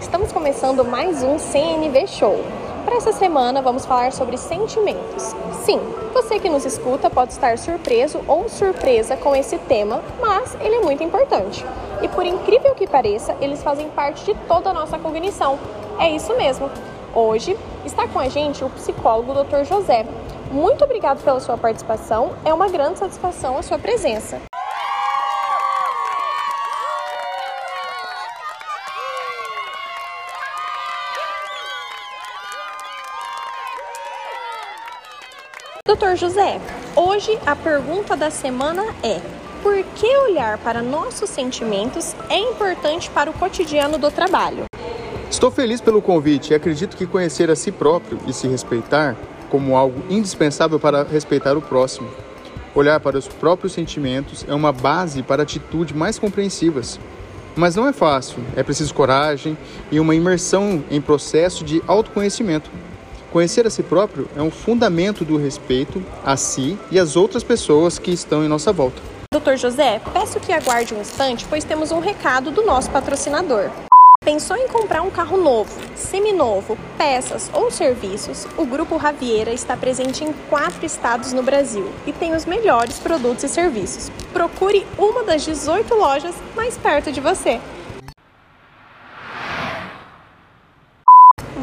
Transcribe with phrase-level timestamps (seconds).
[0.00, 2.44] Estamos começando mais um CNV Show.
[2.84, 5.36] Para essa semana vamos falar sobre sentimentos.
[5.62, 5.78] Sim,
[6.12, 10.80] você que nos escuta pode estar surpreso ou surpresa com esse tema, mas ele é
[10.80, 11.64] muito importante.
[12.02, 15.60] E por incrível que pareça, eles fazem parte de toda a nossa cognição.
[16.00, 16.68] É isso mesmo.
[17.14, 19.62] Hoje está com a gente o psicólogo Dr.
[19.62, 20.04] José.
[20.50, 22.32] Muito obrigado pela sua participação.
[22.44, 24.40] É uma grande satisfação a sua presença.
[35.96, 36.60] Doutor José,
[36.96, 39.20] hoje a pergunta da semana é:
[39.62, 44.64] por que olhar para nossos sentimentos é importante para o cotidiano do trabalho?
[45.30, 49.16] Estou feliz pelo convite e acredito que conhecer a si próprio e se respeitar
[49.48, 52.10] como algo indispensável para respeitar o próximo.
[52.74, 56.98] Olhar para os próprios sentimentos é uma base para atitudes mais compreensivas.
[57.54, 59.56] Mas não é fácil, é preciso coragem
[59.92, 62.68] e uma imersão em processo de autoconhecimento.
[63.34, 67.98] Conhecer a si próprio é um fundamento do respeito a si e às outras pessoas
[67.98, 69.02] que estão em nossa volta.
[69.32, 73.70] Doutor José, peço que aguarde um instante, pois temos um recado do nosso patrocinador.
[74.24, 78.46] Pensou em comprar um carro novo, seminovo, peças ou serviços?
[78.56, 83.42] O Grupo Raviera está presente em quatro estados no Brasil e tem os melhores produtos
[83.42, 84.12] e serviços.
[84.32, 87.60] Procure uma das 18 lojas mais perto de você.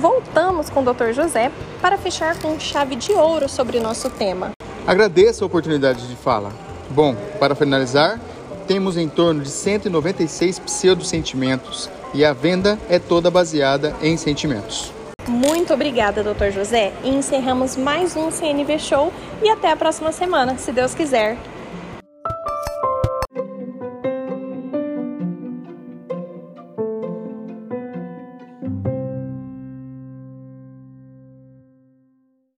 [0.01, 1.11] Voltamos com o Dr.
[1.13, 4.51] José para fechar com chave de ouro sobre o nosso tema.
[4.87, 6.51] Agradeço a oportunidade de fala.
[6.89, 8.19] Bom, para finalizar,
[8.67, 14.91] temos em torno de 196 pseudo-sentimentos e a venda é toda baseada em sentimentos.
[15.27, 16.49] Muito obrigada, Dr.
[16.51, 19.13] José, e encerramos mais um CNV Show
[19.43, 21.37] e até a próxima semana, se Deus quiser.